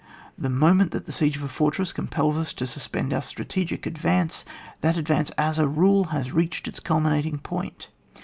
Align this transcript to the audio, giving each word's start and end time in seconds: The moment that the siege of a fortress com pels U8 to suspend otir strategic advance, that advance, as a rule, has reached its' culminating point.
The 0.35 0.49
moment 0.49 0.89
that 0.93 1.05
the 1.05 1.11
siege 1.11 1.37
of 1.37 1.43
a 1.43 1.47
fortress 1.47 1.93
com 1.93 2.07
pels 2.07 2.35
U8 2.35 2.55
to 2.55 2.65
suspend 2.65 3.11
otir 3.11 3.21
strategic 3.21 3.85
advance, 3.85 4.43
that 4.81 4.97
advance, 4.97 5.29
as 5.37 5.59
a 5.59 5.67
rule, 5.67 6.05
has 6.05 6.33
reached 6.33 6.67
its' 6.67 6.79
culminating 6.89 7.37
point. 7.37 7.89